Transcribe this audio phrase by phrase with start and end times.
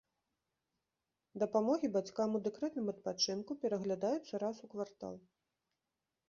[1.43, 5.15] Дапамогі бацькам у дэкрэтным адпачынку пераглядаюцца раз у квартал.